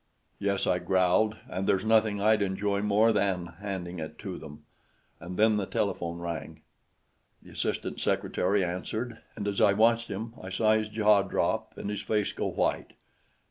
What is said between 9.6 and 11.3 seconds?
I watched him, I saw his jaw